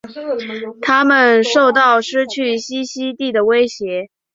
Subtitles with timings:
[0.81, 4.09] 它们受到失去栖息地的威胁。